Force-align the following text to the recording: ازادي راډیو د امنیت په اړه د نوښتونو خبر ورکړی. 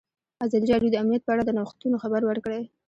ازادي 0.45 0.67
راډیو 0.71 0.91
د 0.93 0.95
امنیت 1.03 1.23
په 1.25 1.31
اړه 1.33 1.43
د 1.45 1.51
نوښتونو 1.57 2.01
خبر 2.03 2.21
ورکړی. 2.25 2.61